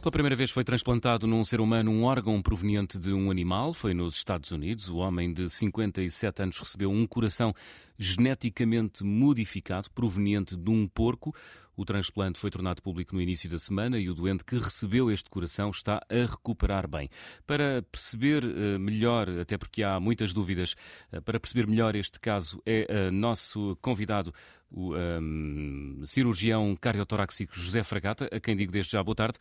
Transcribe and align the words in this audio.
Pela 0.00 0.12
primeira 0.12 0.34
vez 0.34 0.50
foi 0.50 0.64
transplantado 0.64 1.26
num 1.26 1.44
ser 1.44 1.60
humano 1.60 1.90
um 1.90 2.04
órgão 2.04 2.40
proveniente 2.40 2.98
de 2.98 3.12
um 3.12 3.30
animal. 3.30 3.74
Foi 3.74 3.92
nos 3.92 4.16
Estados 4.16 4.50
Unidos. 4.50 4.88
O 4.88 4.96
homem 4.96 5.30
de 5.30 5.50
57 5.50 6.42
anos 6.42 6.58
recebeu 6.58 6.90
um 6.90 7.06
coração 7.06 7.54
geneticamente 7.98 9.04
modificado 9.04 9.90
proveniente 9.90 10.56
de 10.56 10.70
um 10.70 10.88
porco. 10.88 11.34
O 11.80 11.84
transplante 11.86 12.38
foi 12.38 12.50
tornado 12.50 12.82
público 12.82 13.14
no 13.14 13.22
início 13.22 13.48
da 13.48 13.58
semana 13.58 13.98
e 13.98 14.10
o 14.10 14.14
doente 14.14 14.44
que 14.44 14.58
recebeu 14.58 15.10
este 15.10 15.30
coração 15.30 15.70
está 15.70 16.02
a 16.10 16.30
recuperar 16.30 16.86
bem. 16.86 17.08
Para 17.46 17.80
perceber 17.90 18.44
uh, 18.44 18.78
melhor, 18.78 19.30
até 19.40 19.56
porque 19.56 19.82
há 19.82 19.98
muitas 19.98 20.34
dúvidas, 20.34 20.76
uh, 21.10 21.22
para 21.22 21.40
perceber 21.40 21.66
melhor 21.66 21.96
este 21.96 22.20
caso, 22.20 22.60
é 22.66 22.86
uh, 23.08 23.10
nosso 23.10 23.78
convidado, 23.80 24.30
o 24.70 24.94
um, 24.94 26.02
cirurgião 26.04 26.76
cardiotorácico 26.78 27.58
José 27.58 27.82
Fragata, 27.82 28.28
a 28.30 28.38
quem 28.38 28.54
digo 28.54 28.70
desde 28.70 28.92
já 28.92 29.02
boa 29.02 29.14
tarde. 29.14 29.38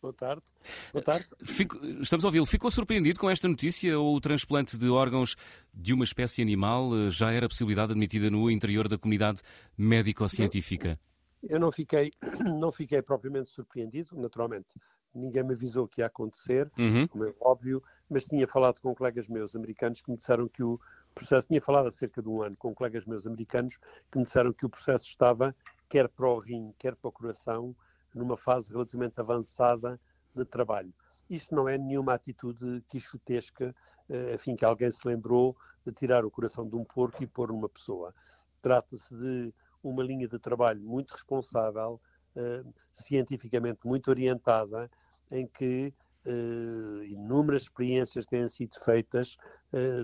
Boa 0.00 0.14
tarde. 0.14 0.42
Boa 0.90 1.04
tarde. 1.04 1.26
Fico, 1.44 1.78
estamos 2.00 2.24
a 2.24 2.28
ouvi-lo. 2.28 2.46
Ficou 2.46 2.70
surpreendido 2.70 3.20
com 3.20 3.28
esta 3.28 3.46
notícia 3.46 3.98
ou 3.98 4.16
o 4.16 4.20
transplante 4.22 4.78
de 4.78 4.88
órgãos 4.88 5.36
de 5.74 5.92
uma 5.92 6.04
espécie 6.04 6.40
animal 6.40 6.96
eh, 6.96 7.10
já 7.10 7.30
era 7.30 7.46
possibilidade 7.46 7.92
admitida 7.92 8.30
no 8.30 8.50
interior 8.50 8.88
da 8.88 8.96
comunidade 8.96 9.42
médico-científica? 9.76 10.98
Eu 11.42 11.60
não 11.60 11.70
fiquei, 11.70 12.12
não 12.58 12.72
fiquei 12.72 13.02
propriamente 13.02 13.50
surpreendido, 13.50 14.16
naturalmente. 14.16 14.78
Ninguém 15.14 15.42
me 15.42 15.54
avisou 15.54 15.88
que 15.88 16.00
ia 16.00 16.06
acontecer, 16.06 16.70
uhum. 16.78 17.06
como 17.08 17.24
é 17.24 17.34
óbvio, 17.40 17.82
mas 18.08 18.26
tinha 18.26 18.46
falado 18.46 18.80
com 18.80 18.94
colegas 18.94 19.28
meus 19.28 19.56
americanos 19.56 20.00
que 20.00 20.10
me 20.10 20.16
disseram 20.16 20.48
que 20.48 20.62
o 20.62 20.78
processo, 21.14 21.48
tinha 21.48 21.60
falado 21.60 21.88
há 21.88 21.92
cerca 21.92 22.22
de 22.22 22.28
um 22.28 22.42
ano 22.42 22.56
com 22.56 22.74
colegas 22.74 23.04
meus 23.04 23.26
americanos 23.26 23.78
que 24.10 24.18
me 24.18 24.24
disseram 24.24 24.52
que 24.52 24.66
o 24.66 24.68
processo 24.68 25.06
estava, 25.06 25.54
quer 25.88 26.08
para 26.08 26.28
o 26.28 26.38
rim, 26.38 26.72
quer 26.78 26.94
para 26.94 27.08
o 27.08 27.12
coração, 27.12 27.74
numa 28.14 28.36
fase 28.36 28.72
relativamente 28.72 29.20
avançada 29.20 30.00
de 30.34 30.44
trabalho. 30.44 30.92
Isto 31.28 31.54
não 31.54 31.68
é 31.68 31.76
nenhuma 31.76 32.14
atitude 32.14 32.82
quixotesca, 32.88 33.74
eh, 34.08 34.34
enfim, 34.34 34.56
que 34.56 34.64
alguém 34.64 34.90
se 34.90 35.06
lembrou 35.06 35.56
de 35.84 35.92
tirar 35.92 36.24
o 36.24 36.30
coração 36.30 36.66
de 36.68 36.74
um 36.74 36.84
porco 36.84 37.22
e 37.22 37.26
pôr 37.26 37.48
numa 37.48 37.68
pessoa. 37.68 38.14
Trata-se 38.62 39.14
de 39.14 39.52
uma 39.82 40.02
linha 40.02 40.28
de 40.28 40.38
trabalho 40.38 40.80
muito 40.82 41.12
responsável, 41.12 42.00
eh, 42.36 42.64
cientificamente 42.92 43.80
muito 43.84 44.08
orientada, 44.08 44.90
em 45.30 45.46
que 45.46 45.92
eh, 46.24 47.06
inúmeras 47.06 47.62
experiências 47.62 48.26
têm 48.26 48.48
sido 48.48 48.78
feitas 48.84 49.36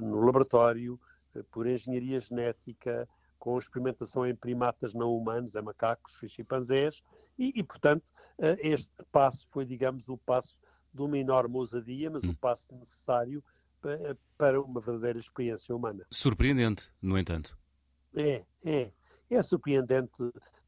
no 0.02 0.20
laboratório, 0.20 1.00
por 1.50 1.66
engenharia 1.66 2.20
genética, 2.20 3.08
com 3.38 3.58
experimentação 3.58 4.26
em 4.26 4.34
primatas 4.34 4.94
não 4.94 5.14
humanos, 5.14 5.54
em 5.54 5.62
macacos 5.62 6.22
e 6.22 6.28
chimpanzés, 6.28 7.02
e, 7.38 7.52
e, 7.54 7.62
portanto, 7.62 8.02
eh, 8.38 8.56
este 8.60 8.90
passo 9.12 9.46
foi, 9.50 9.66
digamos, 9.66 10.08
o 10.08 10.16
passo 10.16 10.56
de 10.92 11.02
uma 11.02 11.18
enorme 11.18 11.56
ousadia, 11.56 12.10
mas 12.10 12.24
hum. 12.24 12.30
o 12.30 12.36
passo 12.36 12.74
necessário 12.74 13.44
para 14.38 14.62
uma 14.62 14.80
verdadeira 14.80 15.18
experiência 15.18 15.76
humana. 15.76 16.06
Surpreendente, 16.10 16.90
no 17.02 17.18
entanto. 17.18 17.58
É, 18.16 18.46
é. 18.64 18.90
É 19.34 19.42
surpreendente. 19.42 20.12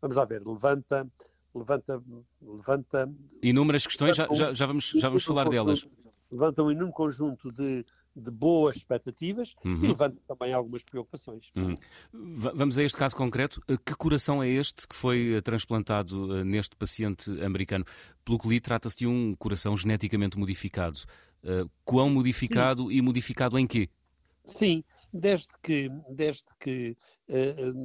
Vamos 0.00 0.16
lá 0.16 0.24
ver, 0.24 0.42
levanta, 0.46 1.06
levanta, 1.54 2.02
levanta. 2.42 3.12
Inúmeras 3.42 3.86
questões, 3.86 4.16
já, 4.16 4.28
já, 4.32 4.52
já 4.52 4.66
vamos, 4.66 4.90
já 4.90 5.08
vamos 5.08 5.24
falar 5.24 5.48
delas. 5.48 5.86
Levanta 6.30 6.62
um 6.62 6.70
enorme 6.70 6.92
conjunto 6.92 7.52
de 7.52 7.84
de 8.16 8.30
boas 8.30 8.76
expectativas 8.76 9.54
uhum. 9.62 9.84
e 9.84 9.88
levanta 9.88 10.16
também 10.26 10.52
algumas 10.52 10.82
preocupações. 10.82 11.50
Uhum. 11.54 11.76
Vamos 12.54 12.78
a 12.78 12.82
este 12.82 12.96
caso 12.96 13.14
concreto. 13.14 13.60
Eh, 13.68 13.76
que 13.76 13.94
coração 13.94 14.42
é 14.42 14.48
este 14.48 14.88
que 14.88 14.96
foi 14.96 15.34
eh, 15.34 15.40
transplantado 15.42 16.38
eh, 16.38 16.44
neste 16.44 16.74
paciente 16.76 17.30
americano? 17.42 17.84
Pelo 18.24 18.38
que 18.38 18.48
li, 18.48 18.58
trata-se 18.58 18.96
de 18.96 19.06
um 19.06 19.34
coração 19.36 19.76
geneticamente 19.76 20.38
modificado. 20.38 21.00
Quão 21.84 22.10
modificado 22.10 22.88
Sim. 22.88 22.94
e 22.94 23.02
modificado 23.02 23.56
em 23.56 23.68
quê? 23.68 23.88
Sim, 24.46 24.82
desde 25.18 25.52
que, 25.62 25.88
desde 26.10 26.44
que, 26.60 26.96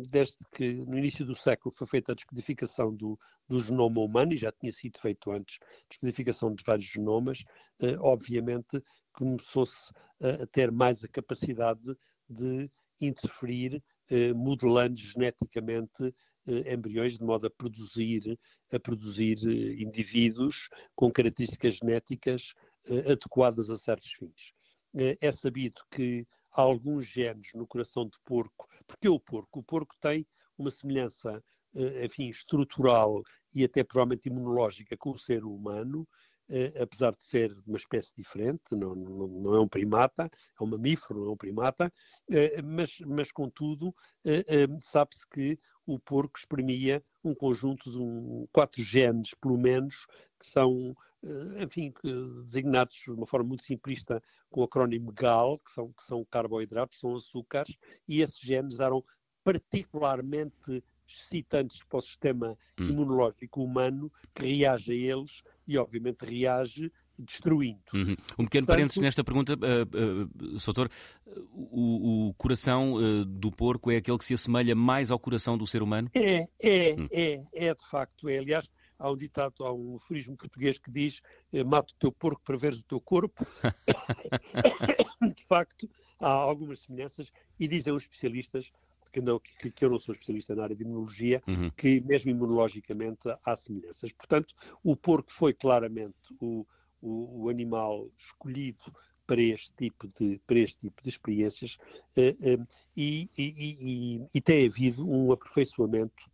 desde 0.09 0.37
que 0.51 0.73
no 0.85 0.97
início 0.97 1.25
do 1.25 1.35
século 1.35 1.73
foi 1.75 1.87
feita 1.87 2.11
a 2.11 2.15
descodificação 2.15 2.93
do, 2.95 3.19
do 3.47 3.59
genoma 3.59 4.01
humano, 4.01 4.33
e 4.33 4.37
já 4.37 4.51
tinha 4.51 4.71
sido 4.71 4.99
feito 4.99 5.31
antes, 5.31 5.59
descodificação 5.89 6.53
de 6.53 6.63
vários 6.63 6.87
genomas, 6.87 7.43
obviamente 7.99 8.81
começou-se 9.13 9.91
a, 10.21 10.45
ter 10.47 10.71
mais 10.71 11.03
a 11.03 11.07
capacidade 11.07 11.95
de 12.29 12.69
interferir, 12.99 13.83
eh, 14.09 14.33
modelando 14.33 14.97
geneticamente 14.97 16.13
eh, 16.47 16.73
embriões 16.73 17.17
de 17.17 17.23
modo 17.23 17.47
a 17.47 17.49
produzir, 17.49 18.37
a 18.71 18.79
produzir 18.79 19.37
eh, 19.43 19.81
indivíduos 19.81 20.69
com 20.95 21.11
características 21.11 21.75
genéticas 21.75 22.53
adequadas 23.07 23.69
a 23.69 23.75
certos 23.75 24.11
fins. 24.13 24.53
É 25.21 25.31
sabido 25.31 25.79
que 25.91 26.25
alguns 26.51 27.05
genes 27.05 27.49
no 27.53 27.67
coração 27.67 28.05
de 28.05 28.17
porco, 28.25 28.67
porque 28.87 29.09
o 29.09 29.19
porco? 29.19 29.59
O 29.59 29.63
porco 29.63 29.95
tem 30.01 30.25
uma 30.57 30.69
semelhança, 30.69 31.43
enfim, 32.03 32.29
estrutural 32.29 33.23
e 33.53 33.63
até 33.63 33.83
provavelmente 33.83 34.27
imunológica 34.27 34.97
com 34.97 35.11
o 35.11 35.17
ser 35.17 35.43
humano, 35.43 36.07
eh, 36.53 36.73
apesar 36.81 37.15
de 37.15 37.23
ser 37.23 37.57
uma 37.65 37.77
espécie 37.77 38.13
diferente, 38.13 38.61
não, 38.71 38.93
não, 38.93 39.27
não, 39.27 39.55
é 39.55 39.59
um 39.61 39.67
primata, 39.69 40.29
é 40.59 40.63
um 40.63 40.67
mamífero, 40.67 41.21
não 41.21 41.27
é 41.27 41.31
um 41.31 41.37
primata, 41.37 41.93
eh, 42.29 42.61
mas, 42.61 42.99
mas 43.05 43.31
contudo, 43.31 43.95
eh, 44.25 44.67
sabe-se 44.81 45.25
que 45.29 45.57
o 45.85 45.97
porco 45.97 46.37
exprimia 46.37 47.01
um 47.23 47.33
conjunto 47.33 47.89
de 47.89 47.97
um, 47.97 48.45
quatro 48.51 48.83
genes, 48.83 49.33
pelo 49.35 49.57
menos, 49.57 50.05
que 50.37 50.45
são, 50.45 50.93
enfim, 51.59 51.93
designados 52.43 52.95
de 52.95 53.11
uma 53.11 53.27
forma 53.27 53.49
muito 53.49 53.63
simplista 53.63 54.21
com 54.49 54.61
o 54.61 54.63
acrónimo 54.63 55.11
GAL, 55.11 55.59
que 55.59 55.71
são, 55.71 55.91
que 55.93 56.03
são 56.03 56.25
carboidratos, 56.25 56.99
são 56.99 57.15
açúcares, 57.15 57.77
e 58.07 58.21
esses 58.21 58.39
genes 58.39 58.79
eram 58.79 59.03
particularmente 59.43 60.83
excitantes 61.07 61.83
para 61.83 61.99
o 61.99 62.01
sistema 62.01 62.57
hum. 62.79 62.87
imunológico 62.87 63.63
humano, 63.63 64.11
que 64.33 64.43
reage 64.43 64.91
a 64.91 64.95
eles 64.95 65.43
e, 65.67 65.77
obviamente, 65.77 66.25
reage 66.25 66.91
destruindo. 67.17 67.79
Uhum. 67.93 68.15
Um 68.39 68.45
pequeno 68.45 68.65
Portanto, 68.65 68.67
parênteses 68.67 69.01
nesta 69.01 69.23
pergunta, 69.23 69.53
uh, 69.53 70.55
uh, 70.55 70.59
Soutor. 70.59 70.89
O, 71.53 72.29
o 72.29 72.33
coração 72.33 72.95
uh, 72.95 73.25
do 73.25 73.51
porco 73.51 73.91
é 73.91 73.97
aquele 73.97 74.17
que 74.17 74.25
se 74.25 74.33
assemelha 74.33 74.75
mais 74.75 75.11
ao 75.11 75.19
coração 75.19 75.57
do 75.57 75.67
ser 75.67 75.83
humano? 75.83 76.09
É, 76.13 76.47
é, 76.59 76.95
hum. 76.97 77.07
é, 77.11 77.43
é 77.53 77.73
de 77.75 77.85
facto. 77.87 78.27
É. 78.27 78.39
Aliás, 78.39 78.69
há 79.01 79.11
um 79.11 79.17
ditado, 79.17 79.65
há 79.65 79.73
um 79.73 79.95
aforismo 79.95 80.37
português 80.37 80.77
que 80.77 80.91
diz 80.91 81.21
mata 81.65 81.91
o 81.93 81.99
teu 81.99 82.11
porco 82.11 82.41
para 82.43 82.57
veres 82.57 82.79
o 82.79 82.83
teu 82.83 83.01
corpo. 83.01 83.45
de 85.35 85.43
facto, 85.43 85.89
há 86.19 86.29
algumas 86.29 86.81
semelhanças 86.81 87.31
e 87.59 87.67
dizem 87.67 87.93
os 87.93 88.03
especialistas 88.03 88.71
que, 89.11 89.21
não, 89.21 89.39
que, 89.39 89.71
que, 89.71 89.85
eu 89.85 89.89
não 89.89 89.99
sou 89.99 90.13
especialista 90.13 90.55
na 90.55 90.63
área 90.63 90.75
de 90.75 90.83
imunologia, 90.83 91.41
uhum. 91.47 91.69
que 91.71 92.01
mesmo 92.01 92.31
imunologicamente 92.31 93.21
há 93.45 93.55
semelhanças. 93.55 94.11
Portanto, 94.13 94.53
o 94.83 94.95
porco 94.95 95.31
foi 95.31 95.53
claramente 95.53 96.15
o, 96.39 96.65
o, 97.01 97.43
o 97.43 97.49
animal 97.49 98.09
escolhido 98.17 98.93
para 99.27 99.41
este 99.41 99.71
tipo 99.73 100.07
de, 100.19 100.39
para 100.45 100.59
este 100.59 100.79
tipo 100.79 101.01
de 101.01 101.09
experiências 101.09 101.77
uh, 102.17 102.61
uh, 102.61 102.67
e, 102.95 103.29
e, 103.37 103.53
e, 103.57 104.27
e, 104.33 104.41
tem 104.41 104.67
havido 104.67 105.09
um 105.09 105.31
aperfeiçoamento 105.31 106.29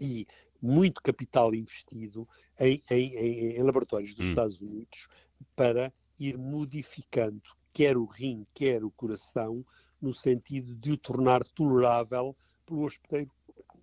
e 0.00 0.26
muito 0.62 1.02
capital 1.02 1.54
investido 1.54 2.28
em, 2.58 2.80
em, 2.90 3.56
em 3.56 3.62
laboratórios 3.62 4.14
dos 4.14 4.26
hum. 4.26 4.30
Estados 4.30 4.60
Unidos 4.60 5.08
para 5.56 5.92
ir 6.18 6.38
modificando 6.38 7.42
quer 7.72 7.96
o 7.96 8.04
rim, 8.04 8.46
quer 8.54 8.84
o 8.84 8.90
coração, 8.90 9.64
no 10.00 10.12
sentido 10.12 10.74
de 10.74 10.92
o 10.92 10.96
tornar 10.96 11.42
tolerável 11.44 12.36
pelo 12.66 12.84
hospedeiro 12.84 13.30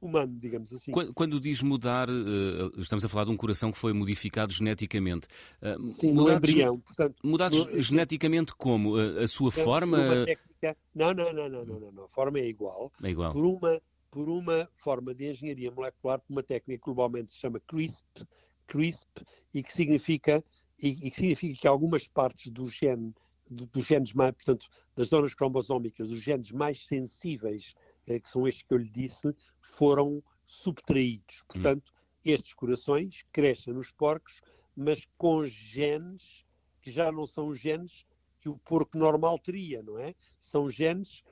humano, 0.02 0.38
digamos 0.40 0.74
assim. 0.74 0.92
Quando, 0.92 1.14
quando 1.14 1.40
diz 1.42 1.62
mudar, 1.62 2.10
uh, 2.10 2.80
estamos 2.80 3.04
a 3.04 3.10
falar 3.10 3.26
de 3.26 3.31
um 3.31 3.38
coração 3.38 3.72
que 3.72 3.78
foi 3.78 3.92
modificado 3.94 4.54
geneticamente. 4.54 5.28
Uh, 5.62 5.88
Sim, 5.88 6.14
no 6.14 6.31
embrião. 6.31 6.80
Portanto, 6.80 7.16
mudado 7.24 7.66
no, 7.66 7.81
geneticamente 7.81 8.54
como? 8.56 8.96
Uh, 8.96 9.20
a 9.20 9.28
sua 9.28 9.52
forma? 9.52 9.98
Técnica, 10.26 10.78
não, 10.96 11.14
não, 11.14 11.34
não, 11.34 11.50
não, 11.50 11.66
não, 11.66 11.92
não, 11.92 12.04
A 12.06 12.10
forma 12.10 12.40
é 12.40 12.48
igual. 12.48 12.92
É 13.04 13.10
igual. 13.10 13.34
Por 13.34 13.46
uma, 13.46 13.81
por 14.12 14.30
uma 14.30 14.70
forma 14.76 15.14
de 15.14 15.30
engenharia 15.30 15.72
molecular, 15.72 16.20
por 16.20 16.32
uma 16.32 16.44
técnica 16.44 16.80
que 16.80 16.86
globalmente 16.86 17.34
se 17.34 17.40
chama 17.40 17.60
CRISP, 17.62 18.28
CRISP 18.68 19.26
e 19.54 19.64
que 19.64 19.74
significa 19.74 20.44
e, 20.82 21.08
e 21.08 21.12
que 21.12 21.16
significa 21.16 21.62
que 21.62 21.68
algumas 21.68 22.08
partes 22.08 22.52
do 22.52 22.68
gene 22.68 23.14
dos 23.50 23.86
genes 23.86 24.14
mais, 24.14 24.36
portanto, 24.36 24.68
das 24.96 25.08
zonas 25.08 25.34
cromosómicas, 25.34 26.08
dos 26.10 26.22
genes 26.22 26.52
mais 26.52 26.86
sensíveis, 26.86 27.74
eh, 28.06 28.20
que 28.20 28.30
são 28.30 28.48
estes 28.48 28.64
que 28.64 28.74
eu 28.74 28.78
lhe 28.78 28.90
disse, 28.90 29.34
foram 29.60 30.24
subtraídos. 30.46 31.42
Hum. 31.42 31.46
Portanto, 31.48 31.92
hum. 31.92 32.20
estes 32.24 32.54
corações 32.54 33.26
crescem 33.32 33.74
nos 33.74 33.92
porcos, 33.92 34.42
mas 34.76 35.08
com 35.18 35.46
genes 35.46 36.46
que 36.82 36.92
já 36.92 37.12
não 37.12 37.26
são 37.26 37.54
genes 37.54 38.06
que 38.40 38.50
o 38.50 38.58
porco 38.60 38.98
normal 38.98 39.38
teria, 39.40 39.82
não 39.84 40.00
é? 40.00 40.14
São 40.40 40.70
genes 40.70 41.24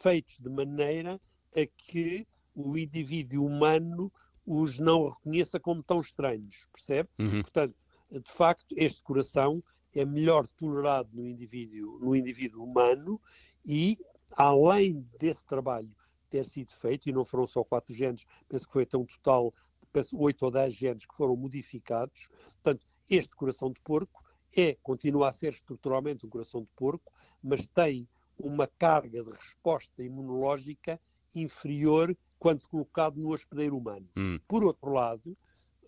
feitos 0.00 0.38
de 0.38 0.48
maneira 0.48 1.20
a 1.60 1.66
que 1.66 2.26
o 2.54 2.76
indivíduo 2.76 3.46
humano 3.46 4.12
os 4.46 4.78
não 4.78 5.10
reconheça 5.10 5.60
como 5.60 5.82
tão 5.82 6.00
estranhos, 6.00 6.66
percebe? 6.72 7.08
Uhum. 7.18 7.42
Portanto, 7.42 7.76
de 8.10 8.32
facto, 8.32 8.74
este 8.76 9.02
coração 9.02 9.62
é 9.94 10.04
melhor 10.04 10.46
tolerado 10.48 11.10
no 11.12 11.26
indivíduo, 11.26 11.98
no 11.98 12.16
indivíduo 12.16 12.64
humano 12.64 13.20
e, 13.64 13.98
além 14.32 15.06
desse 15.18 15.44
trabalho 15.44 15.90
ter 16.30 16.46
sido 16.46 16.72
feito, 16.72 17.08
e 17.08 17.12
não 17.12 17.24
foram 17.24 17.46
só 17.46 17.64
quatro 17.64 17.92
genes, 17.94 18.24
penso 18.48 18.66
que 18.66 18.72
foi 18.72 18.82
até 18.82 18.96
um 18.96 19.04
total 19.04 19.52
de 19.92 20.16
oito 20.16 20.44
ou 20.44 20.50
dez 20.50 20.74
genes 20.74 21.06
que 21.06 21.14
foram 21.14 21.36
modificados, 21.36 22.28
portanto, 22.62 22.86
este 23.08 23.34
coração 23.34 23.72
de 23.72 23.80
porco 23.80 24.22
é, 24.56 24.76
continua 24.82 25.28
a 25.28 25.32
ser 25.32 25.52
estruturalmente 25.52 26.26
um 26.26 26.28
coração 26.28 26.62
de 26.62 26.68
porco, 26.76 27.12
mas 27.42 27.66
tem 27.66 28.08
uma 28.38 28.66
carga 28.66 29.22
de 29.22 29.30
resposta 29.30 30.02
imunológica 30.02 31.00
inferior 31.34 32.16
quando 32.38 32.66
colocado 32.68 33.16
no 33.18 33.32
hospedeiro 33.32 33.76
humano. 33.76 34.08
Hum. 34.16 34.38
Por 34.46 34.64
outro 34.64 34.92
lado, 34.92 35.36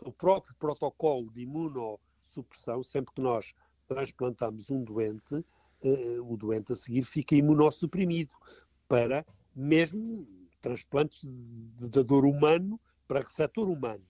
o 0.01 0.13
próprio 0.13 0.55
protocolo 0.59 1.31
de 1.31 1.43
imunossupressão, 1.43 2.83
sempre 2.83 3.15
que 3.15 3.21
nós 3.21 3.53
transplantamos 3.87 4.71
um 4.71 4.83
doente, 4.83 5.45
eh, 5.83 6.19
o 6.21 6.37
doente 6.37 6.73
a 6.73 6.77
seguir 6.77 7.05
fica 7.05 7.35
imunossuprimido 7.35 8.35
para 8.89 9.25
mesmo 9.55 10.27
transplantes 10.61 11.25
de 11.25 11.89
dador 11.89 12.25
humano 12.25 12.81
para 13.07 13.21
receptor 13.21 13.69
humano. 13.69 14.05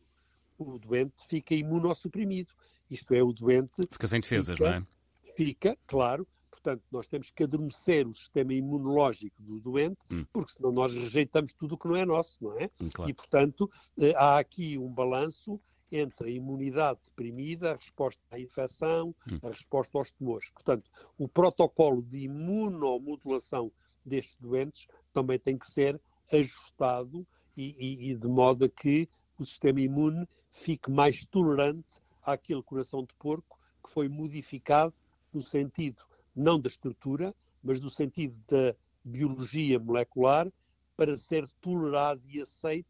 O 0.58 0.78
doente 0.78 1.26
fica 1.26 1.54
imunossuprimido. 1.54 2.52
Isto 2.90 3.14
é, 3.14 3.22
o 3.22 3.32
doente. 3.32 3.88
Fica 3.90 4.06
sem 4.06 4.20
defesas, 4.20 4.58
fica, 4.58 4.70
não 4.70 4.76
é? 4.76 4.86
Fica, 5.34 5.78
claro. 5.86 6.26
Portanto, 6.62 6.84
nós 6.92 7.08
temos 7.08 7.30
que 7.30 7.44
adormecer 7.44 8.06
o 8.06 8.14
sistema 8.14 8.52
imunológico 8.52 9.42
do 9.42 9.58
doente, 9.60 9.98
hum. 10.10 10.26
porque 10.30 10.52
senão 10.52 10.70
nós 10.70 10.94
rejeitamos 10.94 11.54
tudo 11.54 11.74
o 11.74 11.78
que 11.78 11.88
não 11.88 11.96
é 11.96 12.04
nosso, 12.04 12.36
não 12.40 12.58
é? 12.58 12.70
Hum, 12.80 12.90
claro. 12.92 13.10
E, 13.10 13.14
portanto, 13.14 13.70
eh, 13.98 14.12
há 14.14 14.38
aqui 14.38 14.76
um 14.76 14.92
balanço 14.92 15.58
entre 15.90 16.28
a 16.28 16.30
imunidade 16.30 17.00
deprimida, 17.02 17.72
a 17.72 17.76
resposta 17.76 18.22
à 18.30 18.38
infecção, 18.38 19.14
hum. 19.30 19.38
a 19.42 19.48
resposta 19.48 19.96
aos 19.96 20.10
tumores. 20.12 20.50
Portanto, 20.50 20.90
o 21.18 21.26
protocolo 21.26 22.02
de 22.02 22.24
imunomodulação 22.24 23.72
destes 24.04 24.36
doentes 24.38 24.86
também 25.14 25.38
tem 25.38 25.56
que 25.56 25.70
ser 25.70 25.98
ajustado 26.30 27.26
e, 27.56 27.74
e, 27.78 28.10
e 28.10 28.14
de 28.14 28.28
modo 28.28 28.66
a 28.66 28.68
que 28.68 29.08
o 29.38 29.46
sistema 29.46 29.80
imune 29.80 30.28
fique 30.52 30.90
mais 30.90 31.24
tolerante 31.24 32.02
àquele 32.22 32.62
coração 32.62 33.02
de 33.02 33.14
porco 33.14 33.58
que 33.82 33.90
foi 33.90 34.08
modificado 34.10 34.92
no 35.32 35.42
sentido 35.42 36.09
não 36.40 36.58
da 36.58 36.68
estrutura, 36.68 37.34
mas 37.62 37.78
do 37.78 37.90
sentido 37.90 38.34
da 38.48 38.74
biologia 39.04 39.78
molecular 39.78 40.50
para 40.96 41.16
ser 41.16 41.48
tolerado 41.60 42.22
e 42.26 42.40
aceito 42.40 42.88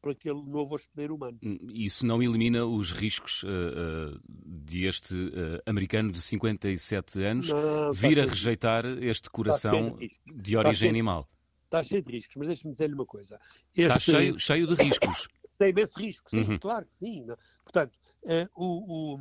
por 0.00 0.12
aquele 0.12 0.42
novo 0.42 0.74
hospedeiro 0.74 1.14
humano. 1.14 1.38
Hum, 1.44 1.58
isso 1.72 2.04
não 2.04 2.22
elimina 2.22 2.64
os 2.64 2.92
riscos 2.92 3.42
uh, 3.44 3.46
uh, 3.46 4.20
de 4.28 4.84
este 4.84 5.14
uh, 5.14 5.62
americano 5.64 6.10
de 6.10 6.20
57 6.20 7.22
anos 7.22 7.48
não, 7.50 7.92
vir 7.92 8.20
a 8.20 8.24
rejeitar 8.24 8.84
este 8.84 9.30
coração 9.30 9.96
de, 9.96 10.10
de 10.34 10.56
origem 10.56 10.88
animal? 10.88 11.28
Está 11.64 11.82
cheio 11.82 12.02
de 12.02 12.12
riscos, 12.12 12.36
mas 12.36 12.46
deixe-me 12.48 12.72
dizer-lhe 12.72 12.94
uma 12.94 13.06
coisa. 13.06 13.40
Este... 13.74 13.82
Está 13.82 14.00
cheio, 14.00 14.38
cheio 14.38 14.66
de 14.66 14.74
riscos. 14.82 15.28
Tem 15.58 15.70
imenso 15.70 15.98
risco, 15.98 16.30
sim, 16.30 16.42
uhum. 16.42 16.58
claro 16.58 16.84
que 16.84 16.94
sim. 16.94 17.24
Não? 17.24 17.36
Portanto, 17.64 17.98
o, 18.54 19.14
o... 19.14 19.18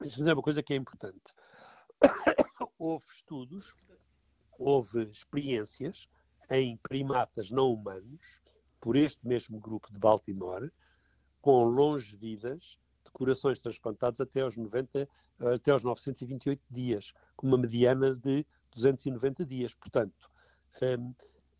deixe-me 0.00 0.22
dizer 0.22 0.32
uma 0.32 0.42
coisa 0.42 0.62
que 0.62 0.72
é 0.72 0.76
importante. 0.76 1.20
Houve 2.78 3.06
estudos, 3.12 3.74
houve 4.58 5.02
experiências 5.02 6.08
em 6.50 6.76
primatas 6.76 7.50
não 7.50 7.72
humanos, 7.72 8.42
por 8.80 8.96
este 8.96 9.26
mesmo 9.26 9.58
grupo 9.58 9.90
de 9.90 9.98
Baltimore, 9.98 10.70
com 11.40 11.64
longevidas 11.64 12.78
de 13.04 13.10
corações 13.12 13.58
transplantados 13.58 14.20
até 14.20 14.42
aos, 14.42 14.56
90, 14.56 15.08
até 15.54 15.70
aos 15.70 15.82
928 15.84 16.62
dias, 16.70 17.14
com 17.36 17.46
uma 17.46 17.56
mediana 17.56 18.14
de 18.14 18.46
290 18.74 19.46
dias. 19.46 19.74
Portanto, 19.74 20.30
um, 20.82 21.14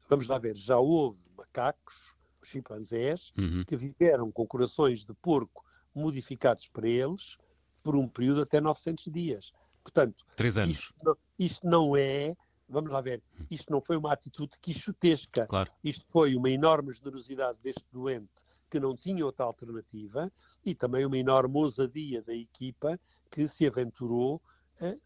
vamos 0.09 0.29
lá 0.29 0.39
ver, 0.39 0.57
já 0.57 0.79
houve 0.79 1.19
macacos, 1.37 2.15
chimpanzés, 2.43 3.33
uhum. 3.39 3.65
que 3.65 3.77
viveram 3.77 4.31
com 4.31 4.47
corações 4.47 5.05
de 5.05 5.15
porco 5.15 5.65
modificados 5.95 6.69
para 6.69 6.89
eles 6.89 7.39
por 7.83 7.97
um 7.97 8.09
período 8.09 8.43
até 8.43 8.61
900 8.61 9.13
dias. 9.13 9.53
Portanto, 9.85 10.25
Três 10.35 10.59
anos. 10.59 10.77
Isto 10.77 10.95
não, 11.05 11.17
isto 11.39 11.67
não 11.67 11.97
é, 11.97 12.35
vamos 12.69 12.91
lá 12.91 13.01
ver, 13.01 13.23
isto 13.51 13.71
não 13.71 13.81
foi 13.81 13.97
uma 13.97 14.13
atitude 14.13 14.59
quixotesca. 14.61 15.47
Claro. 15.47 15.71
Isto 15.85 16.07
foi 16.09 16.35
uma 16.35 16.51
enorme 16.51 16.93
generosidade 16.93 17.59
deste 17.63 17.85
doente 17.93 18.33
que 18.71 18.81
não 18.81 18.97
tinha 18.97 19.25
outra 19.25 19.45
alternativa 19.45 20.33
e 20.65 20.75
também 20.75 21.07
uma 21.07 21.19
enorme 21.19 21.57
ousadia 21.57 22.23
da 22.23 22.35
equipa 22.35 22.99
que 23.31 23.47
se 23.47 23.67
aventurou. 23.67 24.43
Eh, 24.81 24.99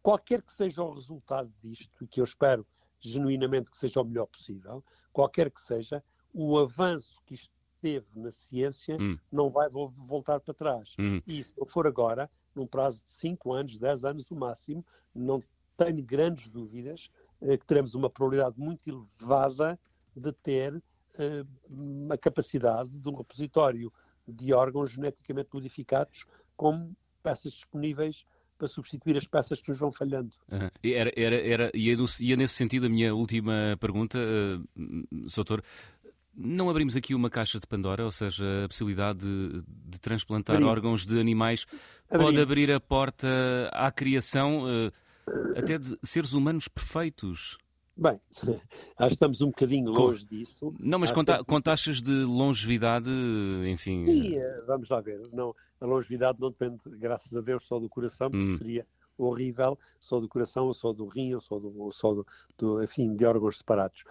qualquer 0.00 0.40
que 0.40 0.52
seja 0.52 0.82
o 0.82 0.94
resultado 0.94 1.52
disto, 1.62 2.02
e 2.02 2.06
que 2.06 2.20
eu 2.20 2.24
espero 2.24 2.66
genuinamente 3.00 3.70
que 3.70 3.76
seja 3.76 4.00
o 4.00 4.04
melhor 4.04 4.26
possível, 4.26 4.84
qualquer 5.12 5.50
que 5.50 5.60
seja, 5.60 6.02
o 6.32 6.58
avanço 6.58 7.20
que 7.26 7.34
isto 7.34 7.52
teve 7.80 8.06
na 8.14 8.30
ciência 8.30 8.96
hum. 9.00 9.18
não 9.30 9.50
vai 9.50 9.68
voltar 9.68 10.40
para 10.40 10.54
trás. 10.54 10.94
Hum. 10.98 11.20
E 11.26 11.42
se 11.42 11.54
não 11.58 11.66
for 11.66 11.86
agora, 11.86 12.30
num 12.54 12.66
prazo 12.66 13.04
de 13.04 13.12
5 13.12 13.52
anos, 13.52 13.78
10 13.78 14.04
anos 14.04 14.30
o 14.30 14.36
máximo, 14.36 14.84
não 15.14 15.42
tenho 15.76 16.02
grandes 16.02 16.48
dúvidas 16.48 17.10
eh, 17.40 17.56
que 17.56 17.66
teremos 17.66 17.94
uma 17.94 18.10
probabilidade 18.10 18.58
muito 18.58 18.88
elevada 18.88 19.78
de 20.14 20.32
ter 20.32 20.82
eh, 21.18 21.44
a 22.10 22.18
capacidade 22.18 22.90
de 22.90 23.08
um 23.08 23.14
repositório 23.14 23.92
de 24.28 24.52
órgãos 24.52 24.90
geneticamente 24.90 25.48
modificados 25.52 26.26
como 26.56 26.94
peças 27.22 27.52
disponíveis 27.52 28.24
para 28.60 28.68
substituir 28.68 29.16
as 29.16 29.26
peças 29.26 29.58
que 29.60 29.70
nos 29.70 29.78
vão 29.78 29.90
falhando. 29.90 30.36
Uhum. 30.52 30.68
Era, 30.82 31.10
era, 31.16 31.36
era, 31.36 31.72
e 31.74 31.90
é 31.90 32.36
nesse 32.36 32.54
sentido 32.54 32.86
a 32.86 32.88
minha 32.90 33.14
última 33.14 33.76
pergunta, 33.80 34.18
uh, 34.18 35.30
Soutor. 35.30 35.62
Não 36.34 36.70
abrimos 36.70 36.96
aqui 36.96 37.14
uma 37.14 37.28
caixa 37.28 37.58
de 37.58 37.66
Pandora, 37.66 38.04
ou 38.04 38.10
seja, 38.10 38.64
a 38.64 38.68
possibilidade 38.68 39.18
de, 39.20 39.62
de 39.66 40.00
transplantar 40.00 40.56
Abrimos. 40.56 40.72
órgãos 40.72 41.06
de 41.06 41.18
animais 41.18 41.66
Abrimos. 42.08 42.26
pode 42.26 42.40
abrir 42.40 42.72
a 42.72 42.80
porta 42.80 43.28
à 43.72 43.90
criação 43.90 44.64
uh, 44.64 44.92
até 45.56 45.78
de 45.78 45.98
seres 46.02 46.32
humanos 46.32 46.68
perfeitos. 46.68 47.58
Bem, 47.96 48.18
acho 48.96 49.08
que 49.08 49.14
estamos 49.14 49.40
um 49.42 49.48
bocadinho 49.48 49.90
longe 49.90 50.24
disso. 50.24 50.72
Não, 50.80 50.98
mas 50.98 51.10
com, 51.10 51.22
ta 51.22 51.44
com, 51.44 51.60
taxas 51.60 52.00
de 52.00 52.12
longevidade, 52.24 53.10
enfim. 53.66 54.06
Sim, 54.06 54.36
eh, 54.36 54.62
vamos 54.66 54.88
lá 54.88 55.00
ver. 55.00 55.20
Não, 55.32 55.54
a 55.80 55.84
longevidade 55.84 56.40
não 56.40 56.50
depende, 56.50 56.78
graças 56.98 57.32
a 57.34 57.40
Deus, 57.40 57.66
só 57.66 57.78
do 57.78 57.88
coração, 57.88 58.30
porque 58.30 58.46
hum. 58.46 58.58
seria 58.58 58.86
horrível, 59.24 59.78
só 60.00 60.20
do 60.20 60.28
coração, 60.28 60.66
ou 60.66 60.74
só 60.74 60.92
do 60.92 61.06
rim, 61.06 61.34
ou 61.34 61.40
só 61.40 61.58
do, 61.58 61.92
só 61.92 62.14
do, 62.14 62.26
do 62.58 62.82
enfim, 62.82 63.14
de 63.14 63.24
órgãos 63.24 63.58
separados. 63.58 64.04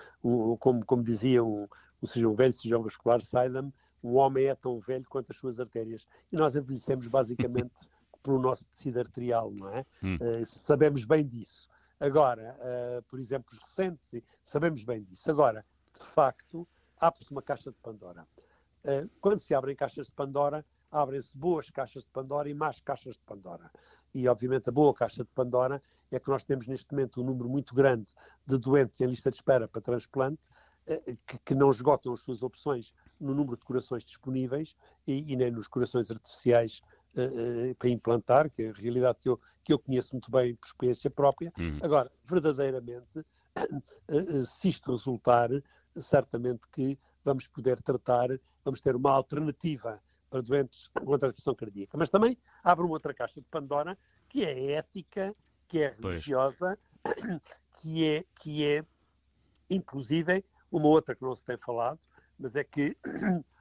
Como, 0.59 0.85
como 0.85 1.03
dizia 1.03 1.43
um, 1.43 1.67
ou 2.01 2.31
um 2.31 2.35
velho 2.35 2.53
cirurgião 2.53 2.83
vascular, 2.83 3.21
Saidam, 3.21 3.73
um 4.03 4.15
homem 4.15 4.45
é 4.45 4.55
tão 4.55 4.79
velho 4.79 5.05
quanto 5.09 5.31
as 5.31 5.37
suas 5.37 5.59
artérias. 5.59 6.07
E 6.31 6.35
nós 6.35 6.55
envelhecemos 6.55 7.07
basicamente 7.07 7.71
pelo 8.23 8.39
nosso 8.39 8.65
tecido 8.67 8.99
arterial, 8.99 9.51
não 9.51 9.69
é? 9.69 9.85
Hum. 10.03 10.15
Uh, 10.15 10.45
sabemos 10.45 11.05
bem 11.05 11.25
disso. 11.25 11.69
Agora, 11.99 12.57
uh, 12.59 13.03
por 13.03 13.19
exemplo, 13.19 13.49
recentes, 13.59 14.21
sabemos 14.43 14.83
bem 14.83 15.03
disso. 15.03 15.29
Agora, 15.29 15.65
de 15.93 16.05
facto, 16.07 16.67
abre-se 16.99 17.31
uma 17.31 17.41
caixa 17.41 17.71
de 17.71 17.77
Pandora. 17.81 18.25
Uh, 18.83 19.09
quando 19.19 19.41
se 19.41 19.53
abrem 19.53 19.75
caixas 19.75 20.07
de 20.07 20.13
Pandora, 20.13 20.65
abrem-se 20.91 21.37
boas 21.37 21.69
caixas 21.69 22.03
de 22.03 22.09
Pandora 22.09 22.49
e 22.49 22.53
más 22.53 22.81
caixas 22.81 23.15
de 23.15 23.23
Pandora. 23.23 23.71
E, 24.13 24.27
obviamente, 24.27 24.69
a 24.69 24.71
boa 24.71 24.93
caixa 24.93 25.23
de 25.23 25.29
Pandora 25.31 25.81
é 26.11 26.19
que 26.19 26.29
nós 26.29 26.43
temos 26.43 26.67
neste 26.67 26.91
momento 26.91 27.21
um 27.21 27.25
número 27.25 27.49
muito 27.49 27.75
grande 27.75 28.07
de 28.45 28.57
doentes 28.57 28.99
em 29.01 29.05
lista 29.05 29.29
de 29.29 29.37
espera 29.37 29.67
para 29.67 29.81
transplante, 29.81 30.49
eh, 30.87 31.15
que, 31.27 31.37
que, 31.45 31.55
não 31.55 31.69
esgotam 31.69 32.13
as 32.13 32.21
suas 32.21 32.41
opções 32.41 32.93
no 33.19 33.35
número 33.35 33.57
de 33.57 33.63
corações 33.63 34.03
disponíveis 34.03 34.75
e, 35.05 35.31
e 35.31 35.35
nem 35.35 35.51
nos 35.51 35.67
corações 35.67 36.09
artificiais 36.09 36.81
uh, 37.15 37.71
uh, 37.71 37.75
para 37.75 37.89
implantar, 37.89 38.49
que 38.49 38.63
é 38.63 38.69
a 38.69 38.73
realidade 38.73 39.19
que 39.19 39.29
eu, 39.29 39.39
que 39.63 39.73
eu 39.73 39.77
conheço 39.77 40.15
muito 40.15 40.31
bem 40.31 40.55
por 40.55 40.65
experiência 40.65 41.09
própria. 41.09 41.53
Uhum. 41.59 41.79
Agora, 41.83 42.11
verdadeiramente, 42.25 43.19
uh, 43.19 44.45
se 44.45 44.69
isto 44.69 44.91
resultar, 44.91 45.49
certamente 45.97 46.61
que 46.71 46.97
vamos 47.23 47.47
poder 47.47 47.81
tratar, 47.83 48.29
vamos 48.63 48.81
ter 48.81 48.95
uma 48.95 49.11
alternativa 49.11 50.01
para 50.29 50.41
doentes 50.41 50.87
com 50.87 51.17
transmissão 51.17 51.55
cardíaca. 51.55 51.97
Mas 51.97 52.09
também 52.09 52.37
abre 52.63 52.85
uma 52.85 52.93
outra 52.93 53.13
caixa 53.13 53.41
de 53.41 53.47
Pandora, 53.47 53.97
que 54.27 54.43
é 54.45 54.73
ética, 54.73 55.35
que 55.67 55.79
é 55.79 55.95
religiosa, 56.01 56.77
que 57.81 58.05
é, 58.05 58.25
que 58.39 58.65
é 58.65 58.85
inclusive 59.69 60.43
uma 60.71 60.87
outra 60.87 61.15
que 61.15 61.21
não 61.21 61.35
se 61.35 61.43
tem 61.43 61.57
falado, 61.57 61.99
mas 62.37 62.55
é 62.55 62.63
que 62.63 62.95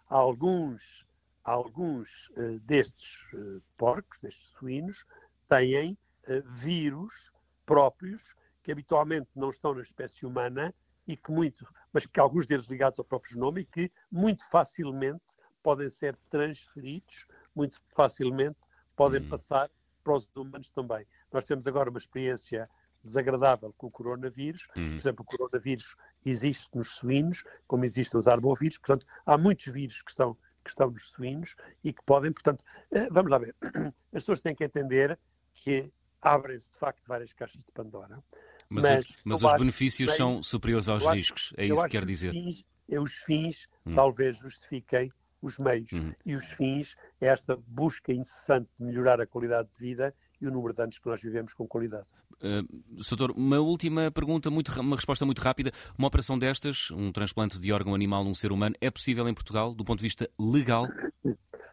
há 0.09 0.17
alguns, 0.17 1.05
alguns 1.43 2.29
uh, 2.31 2.59
destes 2.61 3.25
uh, 3.33 3.63
porcos, 3.77 4.19
destes 4.19 4.55
suínos, 4.59 5.07
têm 5.49 5.93
uh, 5.93 6.43
vírus 6.53 7.33
próprios 7.65 8.35
que 8.63 8.73
habitualmente 8.73 9.29
não 9.35 9.51
estão 9.51 9.75
na 9.75 9.83
espécie 9.83 10.27
humana, 10.27 10.75
e 11.09 11.17
que 11.17 11.33
muito, 11.33 11.67
mas 11.91 12.05
que 12.05 12.21
alguns 12.21 12.47
deles 12.47 12.67
ligados 12.67 12.99
ao 12.99 13.05
próprio 13.05 13.33
genoma 13.33 13.61
e 13.61 13.65
que 13.65 13.91
muito 14.13 14.47
facilmente 14.51 15.25
podem 15.63 15.91
ser 15.91 16.17
transferidos, 16.31 17.27
muito 17.55 17.81
facilmente 17.95 18.59
podem 18.99 19.23
hum. 19.23 19.29
passar 19.29 19.71
para 20.03 20.17
os 20.17 20.29
humanos 20.35 20.71
também. 20.73 21.07
Nós 21.33 21.45
temos 21.45 21.67
agora 21.69 21.89
uma 21.89 21.99
experiência 21.99 22.69
desagradável 23.03 23.73
com 23.79 23.87
o 23.87 23.91
coronavírus. 23.91 24.67
Hum. 24.77 24.91
Por 24.91 24.97
exemplo, 24.97 25.23
o 25.23 25.37
coronavírus 25.37 25.95
existe 26.27 26.69
nos 26.75 26.89
suínos, 26.97 27.45
como 27.67 27.85
existem 27.85 28.19
os 28.19 28.27
arbovírus. 28.27 28.79
Portanto, 28.79 29.07
há 29.25 29.39
muitos 29.39 29.73
vírus 29.73 30.03
que 30.03 30.11
estão, 30.11 30.35
que 30.65 30.71
estão 30.71 30.91
nos 30.91 31.09
suínos 31.11 31.55
e 31.85 31.93
que 31.93 32.03
podem, 32.05 32.33
portanto, 32.33 32.65
eh, 32.91 33.09
vamos 33.11 33.31
lá 33.31 33.39
ver. 33.39 33.55
As 34.13 34.23
pessoas 34.23 34.41
têm 34.41 34.55
que 34.55 34.65
entender 34.65 35.17
que 35.55 35.93
abrem-se, 36.21 36.73
de 36.73 36.79
facto, 36.79 37.07
várias 37.07 37.33
caixas 37.33 37.63
de 37.63 37.71
Pandora. 37.73 38.23
Mas, 38.69 38.85
mas, 38.85 39.19
mas 39.25 39.43
os 39.43 39.53
benefícios 39.57 40.15
são 40.15 40.43
superiores 40.43 40.91
aos 40.91 41.07
riscos, 41.07 41.55
é 41.57 41.65
isso 41.67 41.83
que 41.85 41.91
quer 41.91 42.05
dizer. 42.05 42.29
Os 42.29 42.35
fins, 42.35 42.67
os 42.89 43.15
fins 43.15 43.69
hum. 43.87 43.95
talvez 43.95 44.37
justifiquem 44.37 45.11
os 45.41 45.59
meios. 45.59 45.93
Hum. 45.93 46.13
E 46.25 46.35
os 46.35 46.45
fins 46.45 46.97
é 47.21 47.27
esta 47.27 47.57
busca 47.67 48.13
incessante 48.13 48.69
de 48.79 48.87
melhorar 48.87 49.21
a 49.21 49.27
qualidade 49.27 49.69
de 49.75 49.81
vida 49.81 50.15
e 50.41 50.47
o 50.47 50.51
número 50.51 50.73
de 50.73 50.83
anos 50.83 50.99
que 50.99 51.07
nós 51.07 51.21
vivemos 51.21 51.53
com 51.53 51.67
qualidade. 51.67 52.07
Uh, 52.41 53.03
Soutor, 53.03 53.33
uma 53.33 53.59
última 53.59 54.11
pergunta, 54.11 54.51
muito, 54.51 54.69
uma 54.81 54.97
resposta 54.97 55.27
muito 55.27 55.41
rápida. 55.41 55.73
Uma 55.97 56.09
operação 56.09 56.39
destas, 56.39 56.91
um 56.91 57.11
transplante 57.11 57.59
de 57.59 57.73
órgão 57.73 57.95
animal 57.95 58.23
num 58.25 58.35
ser 58.35 58.53
humano, 58.53 58.77
é 58.81 58.91
possível 58.91 59.29
em 59.29 59.35
Portugal 59.35 59.75
do 59.75 59.85
ponto 59.85 59.99
de 59.99 60.05
vista 60.05 60.31
legal? 60.39 60.87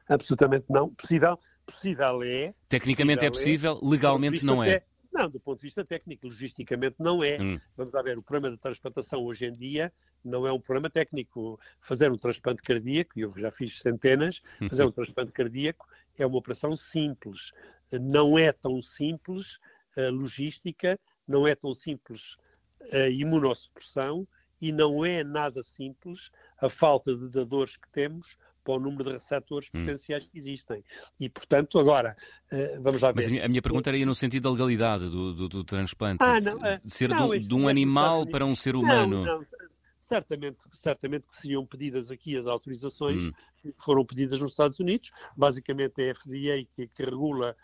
Absolutamente 0.10 0.66
não. 0.70 0.90
Possível, 0.90 1.38
possível 1.66 2.24
é. 2.24 2.54
Tecnicamente 2.68 3.26
é 3.26 3.30
possível, 3.30 3.80
é, 3.82 3.88
legalmente 3.88 4.44
não 4.44 4.64
é. 4.64 4.84
Não, 5.16 5.30
do 5.30 5.40
ponto 5.40 5.60
de 5.60 5.64
vista 5.64 5.86
técnico, 5.86 6.26
logisticamente 6.28 6.98
não 7.00 7.24
é. 7.24 7.42
Hum. 7.42 7.58
Vamos 7.78 7.94
lá 7.94 8.02
ver, 8.02 8.18
o 8.18 8.22
problema 8.22 8.54
da 8.54 8.62
transplantação 8.62 9.24
hoje 9.24 9.46
em 9.46 9.54
dia 9.54 9.94
não 10.22 10.46
é 10.46 10.52
um 10.52 10.60
problema 10.60 10.90
técnico. 10.90 11.58
Fazer 11.80 12.12
um 12.12 12.18
transplante 12.18 12.62
cardíaco, 12.62 13.18
e 13.18 13.22
eu 13.22 13.34
já 13.38 13.50
fiz 13.50 13.80
centenas, 13.80 14.42
fazer 14.70 14.84
um 14.84 14.92
transplante 14.92 15.32
cardíaco 15.32 15.88
é 16.18 16.26
uma 16.26 16.38
operação 16.38 16.76
simples. 16.76 17.54
Não 17.94 18.38
é 18.38 18.52
tão 18.52 18.82
simples 18.82 19.58
a 19.98 20.10
logística, 20.10 21.00
não 21.26 21.48
é 21.48 21.56
tão 21.56 21.74
simples 21.74 22.36
a 22.92 23.08
imunossupressão 23.08 24.28
e 24.60 24.74
não 24.74 25.06
é 25.06 25.24
nada 25.24 25.64
simples 25.64 26.30
a 26.58 26.70
falta 26.70 27.16
de 27.16 27.30
dadores 27.30 27.78
que 27.78 27.90
temos 27.90 28.38
para 28.66 28.74
o 28.74 28.80
número 28.80 29.06
de 29.06 29.14
receptores 29.14 29.70
hum. 29.74 29.86
potenciais 29.86 30.26
que 30.26 30.38
existem. 30.38 30.84
E, 31.20 31.30
portanto, 31.30 31.80
agora, 31.80 32.18
uh, 32.52 32.82
vamos 32.82 33.02
lá 33.02 33.12
ver. 33.12 33.30
Mas 33.30 33.44
a 33.44 33.48
minha, 33.48 33.62
pergunta 33.62 33.90
era 33.92 34.06
no 34.06 34.16
sentido 34.16 34.44
da 34.44 34.52
legalidade 34.52 35.08
do, 35.08 35.34
do, 35.34 35.48
do 35.48 35.64
transplante, 35.64 36.24
ah, 36.24 36.42
não, 36.42 36.58
de, 36.58 36.82
de 36.84 36.94
ser 36.94 37.10
não, 37.10 37.30
de, 37.30 37.40
de, 37.40 37.56
um 37.56 37.68
animal 37.68 38.26
para 38.26 38.46
um 38.46 38.56
ser 38.56 38.76
humano. 38.76 39.24
Não, 39.24 39.40
não, 39.40 39.46
certamente, 40.02 40.58
certamente 40.82 41.28
que 41.28 41.38
seriam 41.38 41.66
pedidas 41.66 42.10
aqui 42.10 42.36
as 42.36 42.48
autorizações 42.48 43.26
hum. 43.26 43.32
que 43.62 43.74
foram 43.78 44.04
pedidas 44.04 44.40
nos 44.40 44.52
Estados 44.52 44.80
Unidos. 44.80 45.12
Basicamente 45.38 46.02
é 46.02 46.12
a 46.12 46.16
FDA 46.16 46.68
que, 46.76 46.88
que 46.88 47.04
regula 47.04 47.50
eh, 47.52 47.56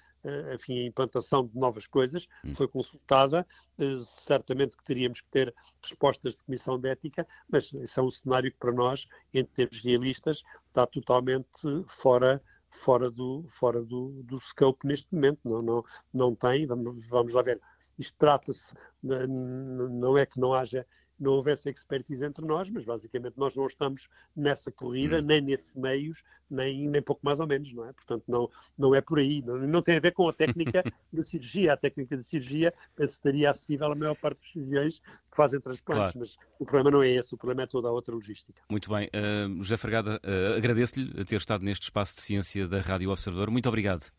enfim, 0.54 0.80
a 0.80 0.86
implantação 0.86 1.48
de 1.48 1.58
novas 1.58 1.88
coisas, 1.88 2.28
hum. 2.46 2.54
foi 2.56 2.68
consultada, 2.68 3.46
eh, 3.78 4.00
certamente 4.02 4.78
que 4.78 4.84
teríamos 4.84 5.22
que 5.22 5.30
ter 5.30 5.54
respostas 5.82 6.36
de 6.36 6.44
comissão 6.44 6.80
de 6.80 6.90
ética, 6.90 7.28
mas 7.50 7.74
esse 7.74 8.00
é 8.00 8.04
um 8.04 8.12
cenário 8.12 8.52
que 8.52 8.58
para 8.58 8.72
nós, 8.72 9.08
em 9.34 9.44
termos 9.44 9.82
realistas, 9.82 10.44
está 10.68 10.86
totalmente 10.86 11.48
fora 11.88 12.42
fora 12.70 13.12
do 13.12 13.46
fora 13.50 13.82
do, 13.84 14.24
do 14.24 14.40
scope 14.40 14.88
neste 14.88 15.14
momento, 15.14 15.40
não, 15.44 15.62
não, 15.62 15.84
não 16.14 16.36
tem, 16.36 16.66
vamos, 16.66 17.06
vamos 17.08 17.34
lá 17.34 17.42
ver, 17.42 17.60
isto 18.00 18.16
trata-se, 18.18 18.74
não 19.04 20.18
é 20.18 20.26
que 20.26 20.40
não 20.40 20.54
haja 20.54 20.86
não 21.22 21.34
houvesse 21.34 21.70
expertise 21.70 22.26
entre 22.26 22.44
nós, 22.46 22.70
mas 22.70 22.84
basicamente 22.84 23.36
nós 23.38 23.56
não 23.56 23.68
estamos 23.68 24.10
nessa 24.36 24.72
corrida, 24.72 25.20
hum. 25.20 25.22
nem 25.22 25.40
nesses 25.40 25.76
meios, 25.76 26.24
nem, 26.50 26.88
nem 26.88 27.02
pouco 27.02 27.22
mais 27.24 27.40
ou 27.40 27.48
menos, 27.48 27.72
não 27.74 27.86
é? 27.86 27.94
Portanto, 27.94 28.24
não, 28.28 28.50
não 28.78 28.96
é 28.96 29.02
por 29.02 29.20
aí. 29.20 29.42
Não, 29.44 29.58
não 29.60 29.82
tem 29.82 29.98
a 29.98 30.00
ver 30.00 30.12
com 30.12 30.28
a 30.28 30.34
técnica 30.34 30.84
de 31.14 31.24
cirurgia. 31.24 31.74
A 31.74 31.78
técnica 31.78 32.18
de 32.18 32.24
cirurgia 32.24 32.74
penso, 32.96 33.14
estaria 33.14 33.50
acessível 33.50 33.92
à 33.92 33.96
maior 33.96 34.16
parte 34.16 34.40
dos 34.40 34.52
cirurgiões 34.52 35.00
que 35.00 35.38
fazem 35.38 35.62
transplantes, 35.62 36.14
claro. 36.14 36.20
mas 36.20 36.36
o 36.60 36.66
problema 36.66 36.92
não 36.92 37.04
é 37.04 37.10
esse, 37.10 37.34
o 37.34 37.38
problema 37.38 37.64
é 37.64 37.68
toda 37.68 37.88
a 37.88 37.92
outra 37.92 38.14
logística. 38.14 38.62
Muito 38.70 38.90
bem. 38.90 39.08
Uh, 39.08 39.62
José 39.62 39.78
Fergada, 39.78 40.20
uh, 40.24 40.58
agradeço-lhe 40.58 41.24
ter 41.24 41.36
estado 41.36 41.64
neste 41.64 41.84
espaço 41.84 42.16
de 42.16 42.22
ciência 42.22 42.68
da 42.68 42.82
Rádio 42.82 43.12
Observador. 43.12 43.52
Muito 43.52 43.70
obrigado. 43.70 44.12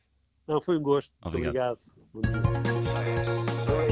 Não, 0.47 0.61
foi 0.61 0.79
um 0.79 0.83
gosto. 0.83 1.13
Obrigado. 1.21 1.79
Muito 2.13 2.29
obrigado. 2.29 3.92